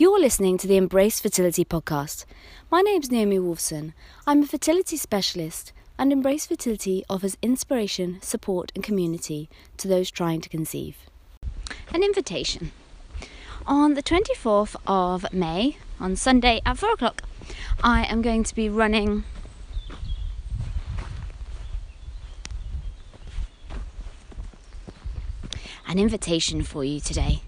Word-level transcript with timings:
You're 0.00 0.20
listening 0.20 0.58
to 0.58 0.68
the 0.68 0.76
Embrace 0.76 1.18
Fertility 1.18 1.64
podcast. 1.64 2.24
My 2.70 2.82
name's 2.82 3.10
Naomi 3.10 3.40
Wolfson. 3.40 3.94
I'm 4.28 4.44
a 4.44 4.46
fertility 4.46 4.96
specialist, 4.96 5.72
and 5.98 6.12
Embrace 6.12 6.46
Fertility 6.46 7.04
offers 7.10 7.36
inspiration, 7.42 8.22
support, 8.22 8.70
and 8.76 8.84
community 8.84 9.50
to 9.76 9.88
those 9.88 10.12
trying 10.12 10.40
to 10.42 10.48
conceive. 10.48 10.98
An 11.92 12.04
invitation. 12.04 12.70
On 13.66 13.94
the 13.94 14.02
24th 14.04 14.76
of 14.86 15.26
May, 15.32 15.78
on 15.98 16.14
Sunday 16.14 16.60
at 16.64 16.78
4 16.78 16.92
o'clock, 16.92 17.22
I 17.82 18.04
am 18.04 18.22
going 18.22 18.44
to 18.44 18.54
be 18.54 18.68
running 18.68 19.24
an 25.88 25.98
invitation 25.98 26.62
for 26.62 26.84
you 26.84 27.00
today. 27.00 27.42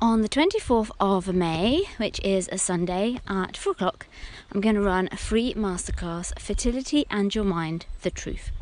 On 0.00 0.22
the 0.22 0.28
24th 0.28 0.92
of 1.00 1.34
May, 1.34 1.82
which 1.96 2.20
is 2.22 2.48
a 2.52 2.56
Sunday 2.58 3.18
at 3.26 3.56
4 3.56 3.72
o'clock, 3.72 4.06
I'm 4.52 4.60
going 4.60 4.76
to 4.76 4.80
run 4.80 5.08
a 5.10 5.16
free 5.16 5.54
masterclass 5.54 6.38
Fertility 6.38 7.04
and 7.10 7.34
Your 7.34 7.42
Mind 7.42 7.86
The 8.02 8.10
Truth. 8.12 8.52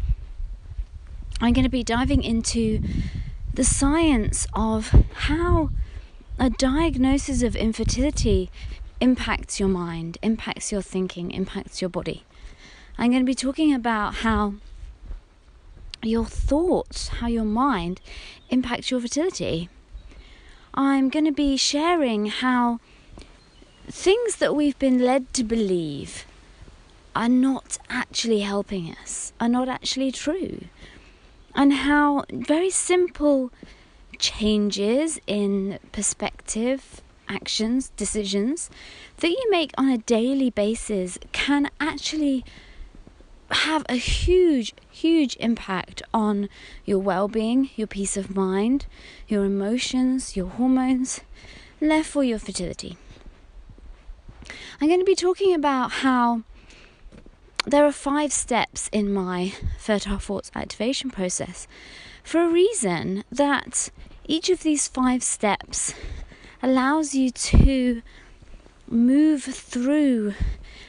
I'm 1.39 1.53
going 1.53 1.65
to 1.65 1.69
be 1.69 1.83
diving 1.83 2.23
into 2.23 2.81
the 3.53 3.65
science 3.65 4.47
of 4.55 4.89
how 5.27 5.69
a 6.39 6.49
diagnosis 6.49 7.43
of 7.43 7.55
infertility 7.55 8.51
impacts 8.99 9.61
your 9.61 9.69
mind, 9.69 10.17
impacts 10.23 10.73
your 10.73 10.81
thinking, 10.81 11.33
impacts 11.33 11.83
your 11.83 11.91
body. 11.91 12.25
I'm 12.97 13.11
going 13.11 13.21
to 13.21 13.27
be 13.27 13.35
talking 13.35 13.75
about 13.75 14.15
how 14.17 14.55
your 16.03 16.25
thoughts, 16.25 17.09
how 17.09 17.27
your 17.27 17.45
mind 17.45 18.01
impacts 18.49 18.91
your 18.91 19.03
fertility. 19.03 19.69
I'm 20.77 21.09
going 21.09 21.25
to 21.25 21.33
be 21.33 21.57
sharing 21.57 22.27
how 22.27 22.81
things 23.89 24.37
that 24.37 24.55
we've 24.55 24.79
been 24.79 24.99
led 24.99 25.33
to 25.33 25.43
believe 25.43 26.27
are 27.15 27.31
not 27.31 27.79
actually 27.89 28.41
helping 28.41 28.93
us, 28.93 29.33
are 29.41 29.49
not 29.49 29.69
actually 29.71 30.13
true, 30.13 30.67
and 31.55 31.73
how 31.73 32.27
very 32.31 32.69
simple 32.69 33.51
changes 34.19 35.19
in 35.27 35.79
perspective, 35.93 37.01
actions, 37.27 37.91
decisions 37.97 38.69
that 39.19 39.31
you 39.31 39.47
make 39.51 39.71
on 39.79 39.89
a 39.89 39.97
daily 39.97 40.51
basis 40.51 41.19
can 41.33 41.71
actually 41.81 42.45
have 43.51 43.85
a 43.89 43.97
huge, 43.97 44.75
huge 44.91 45.37
impact 45.39 46.03
on 46.13 46.49
your 46.85 46.99
well 46.99 47.29
being, 47.29 47.71
your 47.77 47.87
peace 47.87 48.17
of 48.17 48.35
mind, 48.35 48.87
your 49.29 49.45
emotions, 49.45 50.37
your 50.37 50.49
hormones, 50.49 51.21
and 51.81 51.91
therefore 51.91 52.25
your 52.25 52.39
fertility. 52.39 52.97
I'm 54.81 54.89
going 54.89 55.01
to 55.01 55.07
be 55.07 55.15
talking 55.15 55.55
about 55.55 55.91
how 55.93 56.43
there 57.65 57.85
are 57.85 57.93
five 57.93 58.33
steps 58.33 58.89
in 58.93 59.13
my 59.13 59.53
fertile 59.79 60.19
thoughts 60.19 60.51
activation 60.55 61.11
process 61.11 61.67
for 62.23 62.43
a 62.43 62.49
reason 62.49 63.25
that 63.31 63.91
each 64.27 64.51
of 64.51 64.63
these 64.63 64.87
five 64.87 65.23
steps 65.23 65.95
allows 66.63 67.15
you 67.15 67.31
to 67.31 68.03
move 68.89 69.43
through 69.43 70.35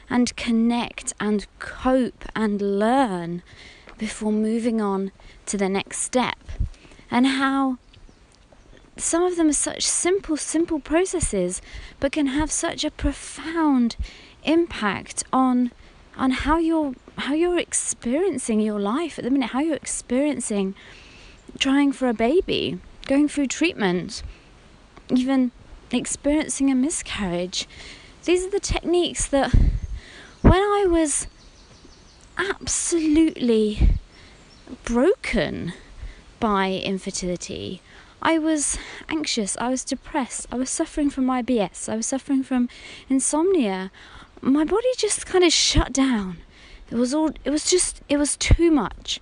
and 0.09 0.36
connect 0.36 1.13
and 1.19 1.47
cope 1.59 2.25
and 2.36 2.61
learn 2.61 3.44
before 3.97 4.31
moving 4.31 4.81
on 4.81 5.11
to 5.45 5.58
the 5.58 5.69
next 5.69 5.99
step. 5.99 6.38
And 7.09 7.27
how 7.27 7.77
some 8.97 9.23
of 9.23 9.38
them 9.38 9.49
are 9.49 9.53
such 9.53 9.83
simple, 9.83 10.38
simple 10.38 10.80
processes, 10.80 11.61
but 11.99 12.11
can 12.11 12.27
have 12.27 12.52
such 12.52 12.83
a 12.83 12.91
profound 12.91 13.95
impact 14.44 15.23
on 15.31 15.72
on 16.17 16.31
how 16.31 16.58
you're 16.58 16.94
how 17.17 17.33
you're 17.33 17.59
experiencing 17.59 18.59
your 18.59 18.80
life 18.80 19.17
at 19.17 19.23
the 19.23 19.31
minute, 19.31 19.52
how 19.52 19.59
you're 19.59 19.75
experiencing 19.75 20.76
trying 21.59 21.92
for 21.92 22.08
a 22.08 22.14
baby, 22.14 22.80
going 23.08 23.27
through 23.27 23.48
treatment, 23.48 24.21
even 25.09 25.52
experiencing 25.92 26.70
a 26.70 26.76
miscarriage. 26.76 27.67
These 28.26 28.45
are 28.45 28.49
the 28.49 28.59
techniques 28.59 29.27
that 29.27 29.53
when 30.49 30.61
I 30.61 30.85
was 30.87 31.27
absolutely 32.37 33.97
broken 34.85 35.73
by 36.39 36.71
infertility, 36.71 37.81
I 38.21 38.37
was 38.37 38.77
anxious, 39.09 39.58
I 39.58 39.69
was 39.69 39.83
depressed, 39.83 40.47
I 40.49 40.55
was 40.55 40.69
suffering 40.69 41.09
from 41.09 41.25
IBS, 41.25 41.89
I 41.89 41.97
was 41.97 42.05
suffering 42.05 42.43
from 42.43 42.69
insomnia. 43.09 43.91
My 44.39 44.63
body 44.63 44.87
just 44.97 45.25
kind 45.25 45.43
of 45.43 45.52
shut 45.52 45.91
down. 45.91 46.37
It 46.89 46.95
was 46.95 47.14
all 47.14 47.31
it 47.43 47.49
was 47.49 47.69
just 47.69 48.02
it 48.08 48.15
was 48.15 48.37
too 48.37 48.71
much. 48.71 49.19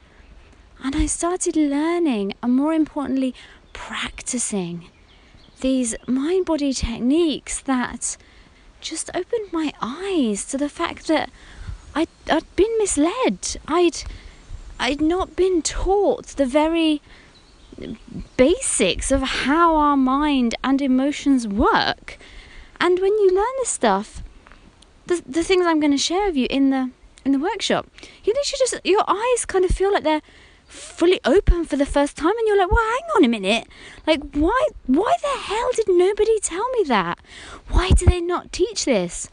And 0.84 0.96
I 0.96 1.08
started 1.08 1.56
learning 1.56 2.34
and 2.44 2.54
more 2.54 2.74
importantly 2.74 3.34
practicing 3.74 4.90
these 5.62 5.96
mind 6.06 6.46
body 6.46 6.72
techniques 6.74 7.62
that 7.62 8.18
just 8.86 9.10
opened 9.16 9.52
my 9.52 9.74
eyes 9.82 10.46
to 10.46 10.58
the 10.58 10.70
fact 10.70 11.08
that 11.08 11.32
I'd, 11.96 12.08
I'd 12.30 12.56
been 12.56 12.78
misled. 12.78 13.58
I'd 13.68 14.04
I'd 14.80 15.02
not 15.02 15.36
been 15.36 15.62
taught 15.62 16.28
the 16.28 16.46
very 16.46 17.02
basics 18.38 19.12
of 19.12 19.22
how 19.22 19.76
our 19.76 19.98
mind 19.98 20.54
and 20.64 20.82
emotions 20.82 21.48
work. 21.48 22.18
And 22.80 23.00
when 23.00 23.14
you 23.14 23.32
learn 23.34 23.56
this 23.60 23.70
stuff, 23.70 24.22
the 25.08 25.24
the 25.26 25.44
things 25.44 25.66
I'm 25.66 25.80
going 25.80 25.92
to 25.92 25.98
share 25.98 26.28
with 26.28 26.38
you 26.38 26.48
in 26.50 26.70
the 26.70 26.92
in 27.26 27.32
the 27.32 27.40
workshop, 27.40 27.88
you 28.24 28.34
literally 28.34 28.60
just 28.60 28.80
your 28.84 29.04
eyes 29.08 29.46
kind 29.46 29.66
of 29.66 29.72
feel 29.72 29.92
like 29.92 30.04
they're 30.04 30.22
fully 30.68 31.20
open 31.26 31.66
for 31.66 31.76
the 31.76 31.86
first 31.86 32.18
time 32.18 32.38
and 32.38 32.48
you're 32.48 32.58
like 32.58 32.72
well 32.72 32.84
hang 32.84 33.10
on 33.16 33.24
a 33.24 33.28
minute. 33.28 33.68
Like 34.06 34.22
why 34.34 34.68
why 34.86 35.14
the 35.22 35.40
hell 35.40 35.70
did 35.76 35.88
nobody 35.90 36.40
tell 36.40 36.68
me 36.72 36.84
that? 36.86 37.20
Why 37.70 37.90
do 37.90 38.06
they 38.06 38.22
not 38.22 38.52
teach 38.52 38.86
this? 38.86 39.30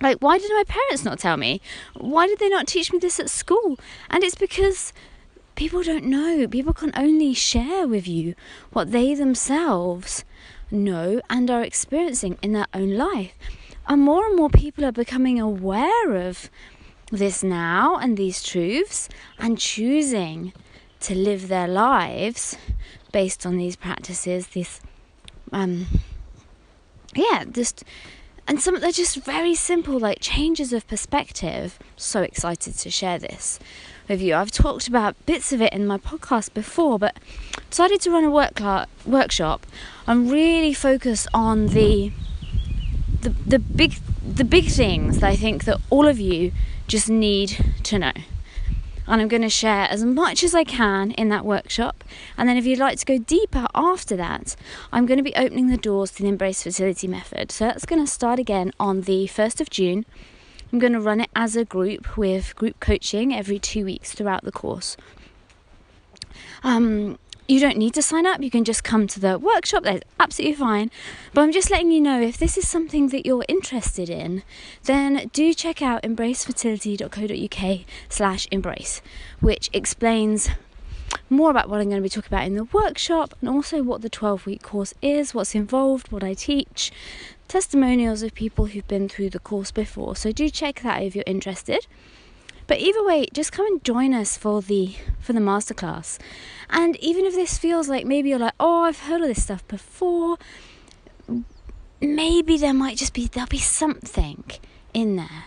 Like 0.00 0.18
why 0.18 0.38
did 0.38 0.50
my 0.50 0.64
parents 0.66 1.04
not 1.04 1.18
tell 1.18 1.36
me? 1.36 1.60
Why 1.94 2.26
did 2.26 2.38
they 2.38 2.48
not 2.48 2.66
teach 2.66 2.92
me 2.92 2.98
this 2.98 3.20
at 3.20 3.30
school? 3.30 3.78
And 4.10 4.24
it's 4.24 4.34
because 4.34 4.92
people 5.54 5.82
don't 5.82 6.04
know. 6.04 6.46
People 6.46 6.74
can 6.74 6.92
only 6.94 7.34
share 7.34 7.88
with 7.88 8.06
you 8.06 8.34
what 8.72 8.92
they 8.92 9.14
themselves 9.14 10.24
know 10.70 11.20
and 11.30 11.50
are 11.50 11.62
experiencing 11.62 12.38
in 12.42 12.52
their 12.52 12.66
own 12.74 12.96
life. 12.96 13.34
And 13.88 14.02
more 14.02 14.26
and 14.26 14.36
more 14.36 14.50
people 14.50 14.84
are 14.84 14.92
becoming 14.92 15.40
aware 15.40 16.16
of 16.16 16.50
this 17.10 17.42
now 17.42 17.96
and 17.96 18.16
these 18.16 18.42
truths 18.42 19.08
and 19.38 19.58
choosing 19.58 20.52
to 21.00 21.14
live 21.14 21.48
their 21.48 21.68
lives 21.68 22.56
based 23.12 23.46
on 23.46 23.56
these 23.56 23.76
practices, 23.76 24.48
this, 24.48 24.80
um, 25.52 25.86
yeah, 27.14 27.44
just, 27.50 27.84
and 28.48 28.60
some, 28.60 28.80
they're 28.80 28.92
just 28.92 29.16
very 29.16 29.54
simple, 29.54 29.98
like 29.98 30.18
changes 30.20 30.72
of 30.72 30.86
perspective. 30.88 31.78
So 31.96 32.22
excited 32.22 32.74
to 32.74 32.90
share 32.90 33.18
this 33.18 33.58
with 34.08 34.20
you. 34.20 34.34
I've 34.34 34.50
talked 34.50 34.88
about 34.88 35.14
bits 35.26 35.52
of 35.52 35.60
it 35.60 35.72
in 35.72 35.86
my 35.86 35.98
podcast 35.98 36.54
before, 36.54 36.98
but 36.98 37.16
decided 37.70 38.00
to 38.02 38.10
run 38.10 38.24
a 38.24 38.30
work 38.30 38.60
workshop 39.04 39.66
and 40.06 40.30
really 40.30 40.72
focus 40.72 41.26
on 41.32 41.68
the, 41.68 42.12
the, 43.20 43.30
the 43.30 43.58
big, 43.58 43.94
the 44.26 44.44
big 44.44 44.66
things 44.66 45.20
that 45.20 45.30
I 45.30 45.36
think 45.36 45.64
that 45.64 45.80
all 45.90 46.06
of 46.06 46.18
you 46.18 46.52
just 46.86 47.08
need 47.08 47.74
to 47.84 47.98
know. 47.98 48.12
And 49.08 49.20
I'm 49.20 49.28
going 49.28 49.42
to 49.42 49.48
share 49.48 49.86
as 49.88 50.04
much 50.04 50.42
as 50.42 50.54
I 50.54 50.64
can 50.64 51.12
in 51.12 51.28
that 51.28 51.44
workshop. 51.44 52.02
And 52.36 52.48
then, 52.48 52.56
if 52.56 52.66
you'd 52.66 52.80
like 52.80 52.98
to 52.98 53.06
go 53.06 53.18
deeper 53.18 53.66
after 53.74 54.16
that, 54.16 54.56
I'm 54.92 55.06
going 55.06 55.18
to 55.18 55.22
be 55.22 55.34
opening 55.36 55.68
the 55.68 55.76
doors 55.76 56.10
to 56.12 56.22
the 56.22 56.28
Embrace 56.28 56.64
Fertility 56.64 57.06
Method. 57.06 57.52
So, 57.52 57.66
that's 57.66 57.86
going 57.86 58.04
to 58.04 58.10
start 58.10 58.40
again 58.40 58.72
on 58.80 59.02
the 59.02 59.26
1st 59.26 59.60
of 59.60 59.70
June. 59.70 60.06
I'm 60.72 60.80
going 60.80 60.92
to 60.92 61.00
run 61.00 61.20
it 61.20 61.30
as 61.36 61.54
a 61.54 61.64
group 61.64 62.16
with 62.16 62.56
group 62.56 62.80
coaching 62.80 63.32
every 63.32 63.60
two 63.60 63.84
weeks 63.84 64.12
throughout 64.12 64.42
the 64.42 64.50
course. 64.50 64.96
Um, 66.64 67.18
you 67.48 67.60
don't 67.60 67.76
need 67.76 67.94
to 67.94 68.02
sign 68.02 68.26
up, 68.26 68.42
you 68.42 68.50
can 68.50 68.64
just 68.64 68.84
come 68.84 69.06
to 69.06 69.20
the 69.20 69.38
workshop, 69.38 69.84
that's 69.84 70.02
absolutely 70.18 70.56
fine. 70.56 70.90
But 71.32 71.42
I'm 71.42 71.52
just 71.52 71.70
letting 71.70 71.90
you 71.90 72.00
know 72.00 72.20
if 72.20 72.38
this 72.38 72.56
is 72.56 72.68
something 72.68 73.08
that 73.08 73.26
you're 73.26 73.44
interested 73.48 74.10
in, 74.10 74.42
then 74.84 75.30
do 75.32 75.54
check 75.54 75.82
out 75.82 76.02
embracefertility.co.uk 76.02 77.80
slash 78.08 78.48
embrace, 78.50 79.02
which 79.40 79.70
explains 79.72 80.50
more 81.30 81.50
about 81.50 81.68
what 81.68 81.80
I'm 81.80 81.88
going 81.88 81.96
to 81.96 82.02
be 82.02 82.08
talking 82.08 82.34
about 82.34 82.46
in 82.46 82.56
the 82.56 82.64
workshop 82.64 83.34
and 83.40 83.48
also 83.48 83.82
what 83.82 84.02
the 84.02 84.10
12 84.10 84.46
week 84.46 84.62
course 84.62 84.94
is, 85.02 85.34
what's 85.34 85.54
involved, 85.54 86.10
what 86.12 86.24
I 86.24 86.34
teach, 86.34 86.92
testimonials 87.48 88.22
of 88.22 88.34
people 88.34 88.66
who've 88.66 88.86
been 88.88 89.08
through 89.08 89.30
the 89.30 89.38
course 89.38 89.70
before. 89.70 90.16
So 90.16 90.32
do 90.32 90.48
check 90.48 90.80
that 90.82 91.02
if 91.02 91.14
you're 91.14 91.24
interested. 91.26 91.86
But 92.66 92.80
either 92.80 93.04
way, 93.04 93.26
just 93.32 93.52
come 93.52 93.66
and 93.66 93.84
join 93.84 94.12
us 94.12 94.36
for 94.36 94.60
the 94.60 94.96
for 95.20 95.32
the 95.32 95.40
masterclass. 95.40 96.18
And 96.68 96.96
even 96.96 97.24
if 97.24 97.34
this 97.34 97.58
feels 97.58 97.88
like 97.88 98.06
maybe 98.06 98.30
you're 98.30 98.38
like, 98.38 98.54
oh, 98.58 98.82
I've 98.82 99.00
heard 99.00 99.20
of 99.20 99.28
this 99.28 99.42
stuff 99.44 99.66
before, 99.68 100.36
maybe 102.00 102.56
there 102.56 102.74
might 102.74 102.96
just 102.96 103.14
be 103.14 103.26
there'll 103.28 103.48
be 103.48 103.58
something 103.58 104.44
in 104.92 105.16
there. 105.16 105.44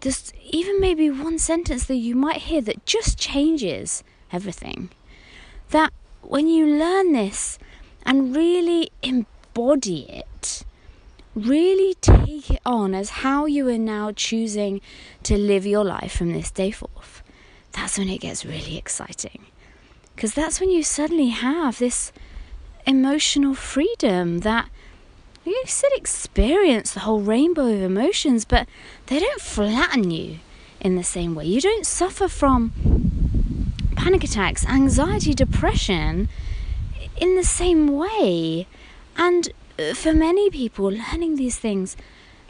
Just 0.00 0.34
even 0.50 0.80
maybe 0.80 1.10
one 1.10 1.38
sentence 1.38 1.86
that 1.86 1.96
you 1.96 2.14
might 2.14 2.42
hear 2.42 2.60
that 2.62 2.86
just 2.86 3.18
changes 3.18 4.02
everything. 4.32 4.90
That 5.70 5.92
when 6.22 6.48
you 6.48 6.66
learn 6.66 7.12
this 7.12 7.58
and 8.04 8.34
really 8.34 8.90
embody 9.02 10.06
it, 10.08 10.64
really 11.34 11.94
take 11.94 12.50
it 12.50 12.60
on 12.64 12.94
as 12.94 13.10
how 13.10 13.46
you 13.46 13.68
are 13.68 13.78
now 13.78 14.12
choosing 14.12 14.80
to 15.22 15.36
live 15.36 15.66
your 15.66 15.84
life 15.84 16.16
from 16.16 16.32
this 16.32 16.50
day 16.50 16.70
forth, 16.70 17.22
that's 17.72 17.98
when 17.98 18.08
it 18.08 18.20
gets 18.20 18.44
really 18.44 18.76
exciting. 18.76 19.46
Because 20.14 20.34
that's 20.34 20.60
when 20.60 20.70
you 20.70 20.82
suddenly 20.82 21.30
have 21.30 21.78
this 21.78 22.12
emotional 22.86 23.54
freedom 23.54 24.40
that 24.40 24.68
you 25.44 25.62
still 25.66 25.90
experience 25.94 26.92
the 26.92 27.00
whole 27.00 27.20
rainbow 27.20 27.66
of 27.66 27.82
emotions, 27.82 28.44
but 28.44 28.68
they 29.06 29.18
don't 29.18 29.40
flatten 29.40 30.10
you 30.10 30.38
in 30.80 30.96
the 30.96 31.04
same 31.04 31.34
way. 31.34 31.44
You 31.46 31.60
don't 31.60 31.86
suffer 31.86 32.28
from 32.28 32.72
panic 33.96 34.24
attacks, 34.24 34.66
anxiety, 34.66 35.34
depression 35.34 36.28
in 37.16 37.36
the 37.36 37.44
same 37.44 37.88
way. 37.88 38.66
And 39.16 39.48
for 39.94 40.12
many 40.12 40.50
people, 40.50 40.86
learning 40.86 41.36
these 41.36 41.58
things 41.58 41.96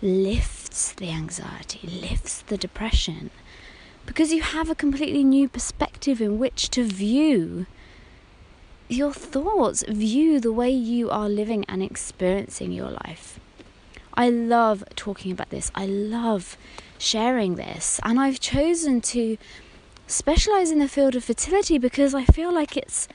lifts 0.01 0.93
the 0.93 1.11
anxiety, 1.11 1.87
lifts 1.87 2.43
the 2.43 2.57
depression, 2.57 3.31
because 4.05 4.33
you 4.33 4.43
have 4.43 4.69
a 4.69 4.75
completely 4.75 5.25
new 5.25 5.49
perspective 5.49 6.21
in 6.21 6.39
which 6.39 6.71
to 6.71 6.85
view 6.85 7.67
your 8.89 9.13
thoughts, 9.13 9.85
view 9.89 10.41
the 10.41 10.53
way 10.53 10.71
you 10.71 11.09
are 11.11 11.29
living 11.29 11.65
and 11.69 11.83
experiencing 11.83 12.73
your 12.73 12.91
life. 12.91 13.39
I 14.15 14.29
love 14.29 14.85
talking 14.95 15.33
about 15.33 15.51
this. 15.51 15.71
I 15.75 15.87
love 15.87 16.59
sharing 16.99 17.55
this. 17.55 17.99
And 18.03 18.21
I've 18.21 18.41
chosen 18.41 19.01
to 19.13 19.39
specialize 20.07 20.71
in 20.71 20.79
the 20.79 20.89
field 20.89 21.15
of 21.15 21.25
fertility 21.25 21.79
because 21.79 22.15
I 22.15 22.25
feel 22.25 22.53
like 22.53 22.77
it's 22.77 23.09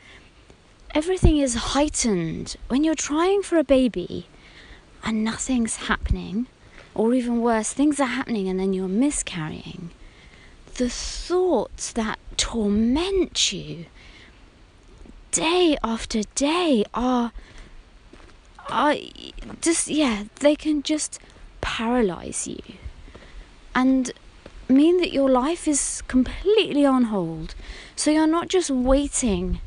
everything 0.92 1.38
is 1.38 1.56
heightened 1.56 2.56
when 2.68 2.84
you're 2.84 2.96
trying 2.96 3.42
for 3.42 3.58
a 3.58 3.64
baby 3.64 4.28
and 5.04 5.24
nothing's 5.24 5.78
happening, 5.88 6.48
or 6.94 7.14
even 7.14 7.42
worse, 7.42 7.72
things 7.72 8.00
are 8.00 8.06
happening 8.06 8.48
and 8.48 8.60
then 8.60 8.74
you're 8.74 8.88
miscarrying. 8.88 9.92
The 10.76 10.90
thoughts 10.90 11.92
that 11.94 12.20
torment 12.38 13.52
you 13.52 13.86
day 15.32 15.78
after 15.84 16.22
day 16.36 16.84
are 16.94 17.32
are 18.70 18.96
just 19.62 19.88
yeah 19.88 20.24
they 20.40 20.56
can 20.56 20.82
just 20.82 21.20
paralyze 21.62 22.48
you 22.48 22.60
and 23.76 24.12
mean 24.68 24.98
that 24.98 25.12
your 25.12 25.30
life 25.30 25.68
is 25.68 26.02
completely 26.08 26.86
on 26.86 27.06
hold 27.06 27.56
so 27.96 28.10
you're 28.10 28.28
not 28.28 28.48
just 28.48 28.70
waiting 28.70 29.60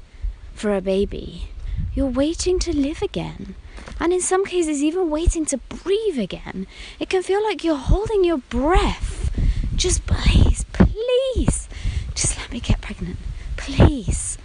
for 0.61 0.75
a 0.75 0.81
baby 0.81 1.49
your 1.95 2.07
waiting 2.07 2.59
to 2.59 2.75
live 2.77 3.03
again 3.03 3.55
and 3.99 4.13
in 4.13 4.21
some 4.21 4.45
cases 4.45 4.83
even 4.83 5.11
waiting 5.11 5.45
to 5.45 5.57
breathe 5.57 6.19
again 6.19 6.67
it 6.99 7.09
can 7.09 7.23
feel 7.23 7.43
like 7.43 7.65
you're 7.65 7.77
holding 7.77 8.25
your 8.25 8.39
breath 8.39 9.31
just 9.75 10.05
please 10.07 10.65
please 10.73 11.69
just 12.15 12.37
let 12.39 12.53
me 12.53 12.61
get 12.61 12.81
pregnant 12.81 13.19
please 13.57 14.39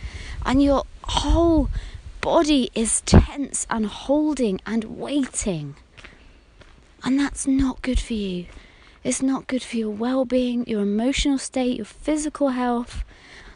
and 0.46 0.62
you're 0.62 0.84
whole 1.04 1.70
body 2.26 2.72
is 2.74 3.02
tense 3.02 3.68
and 3.70 3.86
holding 3.86 4.60
and 4.66 4.84
waiting. 4.98 5.76
And 7.04 7.20
that's 7.20 7.46
not 7.46 7.84
good 7.84 8.00
for 8.00 8.14
you. 8.14 8.48
It's 9.04 9.22
not 9.22 9.46
good 9.46 9.62
for 9.62 9.78
your 9.78 9.92
well 9.92 10.26
being, 10.26 10.66
your 10.66 10.82
emotional 10.82 11.38
state, 11.38 11.78
your 11.78 11.86
physical 11.86 12.50
health. 12.50 13.04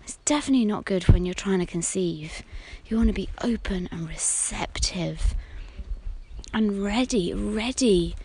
It's 0.09 0.17
definitely 0.25 0.65
not 0.65 0.85
good 0.85 1.07
when 1.07 1.23
you're 1.23 1.35
trying 1.35 1.59
to 1.59 1.67
conceive. 1.67 2.41
You 2.87 2.97
want 2.97 3.09
to 3.09 3.13
be 3.13 3.29
open 3.43 3.87
and 3.91 4.09
receptive 4.09 5.35
and 6.51 6.83
ready, 6.83 7.31
ready 7.31 8.15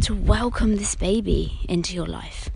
to 0.00 0.14
welcome 0.14 0.76
this 0.76 0.94
baby 0.94 1.60
into 1.68 1.94
your 1.94 2.06
life. 2.06 2.48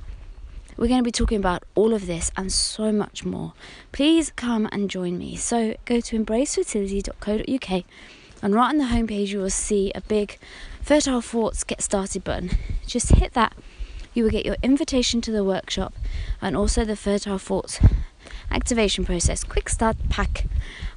We're 0.78 0.88
going 0.88 1.00
to 1.00 1.04
be 1.04 1.12
talking 1.12 1.36
about 1.36 1.64
all 1.74 1.92
of 1.92 2.06
this 2.06 2.30
and 2.38 2.50
so 2.50 2.90
much 2.90 3.22
more. 3.22 3.52
Please 3.92 4.32
come 4.34 4.66
and 4.72 4.88
join 4.88 5.18
me. 5.18 5.36
So 5.36 5.76
go 5.84 6.00
to 6.00 6.18
embracefertility.co.uk 6.18 7.84
and 8.40 8.54
right 8.54 8.70
on 8.70 8.78
the 8.78 8.84
homepage 8.84 9.28
you 9.28 9.40
will 9.40 9.50
see 9.50 9.92
a 9.94 10.00
big 10.00 10.38
Fertile 10.80 11.20
Thoughts 11.20 11.64
Get 11.64 11.82
Started 11.82 12.24
button. 12.24 12.52
Just 12.86 13.10
hit 13.10 13.34
that. 13.34 13.52
You 14.14 14.24
will 14.24 14.30
get 14.30 14.46
your 14.46 14.56
invitation 14.62 15.20
to 15.20 15.30
the 15.30 15.44
workshop 15.44 15.92
and 16.40 16.56
also 16.56 16.82
the 16.86 16.96
Fertile 16.96 17.36
Thoughts 17.36 17.78
activation 18.50 19.04
process 19.04 19.44
quick 19.44 19.68
start 19.68 19.96
pack 20.08 20.46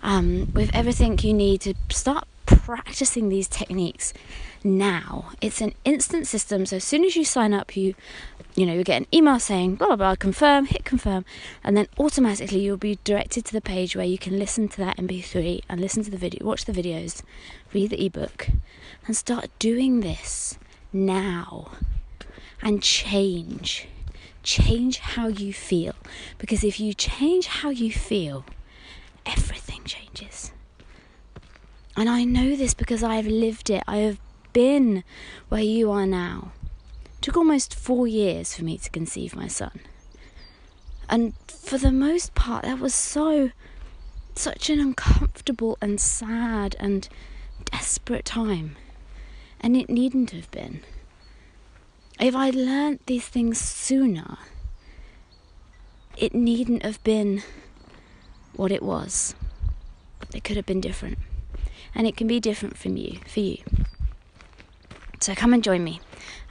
um, 0.01 0.51
with 0.53 0.73
everything 0.73 1.17
you 1.19 1.33
need 1.33 1.61
to 1.61 1.73
start 1.89 2.27
practicing 2.45 3.29
these 3.29 3.47
techniques 3.47 4.13
now. 4.63 5.31
It's 5.41 5.61
an 5.61 5.73
instant 5.85 6.27
system, 6.27 6.65
so 6.65 6.77
as 6.77 6.83
soon 6.83 7.03
as 7.03 7.15
you 7.15 7.25
sign 7.25 7.53
up, 7.53 7.75
you 7.75 7.95
you 8.53 8.65
know, 8.65 8.73
you 8.73 8.83
get 8.83 9.01
an 9.01 9.07
email 9.13 9.39
saying 9.39 9.75
blah 9.75 9.87
blah 9.87 9.95
blah, 9.95 10.15
confirm, 10.15 10.65
hit 10.65 10.83
confirm, 10.83 11.23
and 11.63 11.77
then 11.77 11.87
automatically 11.97 12.59
you'll 12.59 12.77
be 12.77 12.99
directed 13.03 13.45
to 13.45 13.53
the 13.53 13.61
page 13.61 13.95
where 13.95 14.05
you 14.05 14.17
can 14.17 14.37
listen 14.37 14.67
to 14.67 14.77
that 14.77 14.97
MP3 14.97 15.61
and 15.69 15.79
listen 15.79 16.03
to 16.03 16.11
the 16.11 16.17
video, 16.17 16.45
watch 16.45 16.65
the 16.65 16.73
videos, 16.73 17.21
read 17.73 17.91
the 17.91 18.05
ebook, 18.05 18.49
and 19.07 19.15
start 19.15 19.47
doing 19.57 20.01
this 20.01 20.57
now 20.91 21.71
and 22.61 22.83
change. 22.83 23.87
Change 24.43 24.99
how 24.99 25.27
you 25.27 25.53
feel. 25.53 25.93
Because 26.37 26.63
if 26.63 26.79
you 26.79 26.93
change 26.93 27.47
how 27.47 27.69
you 27.69 27.91
feel, 27.91 28.45
everything 29.25 29.83
changes. 29.83 30.51
And 31.95 32.09
I 32.09 32.23
know 32.23 32.55
this 32.55 32.73
because 32.73 33.03
I 33.03 33.15
have 33.15 33.27
lived 33.27 33.69
it. 33.69 33.83
I 33.87 33.97
have 33.97 34.19
been 34.53 35.03
where 35.49 35.61
you 35.61 35.91
are 35.91 36.05
now 36.05 36.51
It 37.15 37.21
took 37.21 37.37
almost 37.37 37.73
four 37.75 38.07
years 38.07 38.55
for 38.55 38.63
me 38.63 38.77
to 38.77 38.89
conceive 38.89 39.35
my 39.35 39.47
son. 39.47 39.79
And 41.09 41.33
for 41.47 41.77
the 41.77 41.91
most 41.91 42.33
part, 42.35 42.63
that 42.63 42.79
was 42.79 42.93
so, 42.95 43.51
such 44.35 44.69
an 44.69 44.79
uncomfortable 44.79 45.77
and 45.81 45.99
sad 45.99 46.75
and 46.79 47.07
desperate 47.65 48.25
time. 48.25 48.77
And 49.59 49.75
it 49.77 49.89
needn't 49.89 50.31
have 50.31 50.49
been. 50.51 50.81
If 52.19 52.35
I'd 52.35 52.55
learnt 52.55 53.05
these 53.07 53.27
things 53.27 53.59
sooner, 53.59 54.37
it 56.17 56.35
needn't 56.35 56.83
have 56.83 57.03
been 57.03 57.41
what 58.55 58.71
it 58.71 58.83
was. 58.83 59.33
It 60.33 60.43
could 60.43 60.55
have 60.55 60.65
been 60.65 60.81
different. 60.81 61.17
And 61.95 62.07
it 62.07 62.15
can 62.15 62.27
be 62.27 62.39
different 62.39 62.77
from 62.77 62.95
you, 62.97 63.19
for 63.27 63.39
you. 63.39 63.57
So 65.19 65.35
come 65.35 65.53
and 65.53 65.63
join 65.63 65.83
me. 65.83 65.99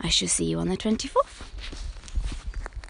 I 0.00 0.08
shall 0.08 0.28
see 0.28 0.44
you 0.44 0.58
on 0.58 0.68
the 0.68 0.76
24th. 0.76 1.49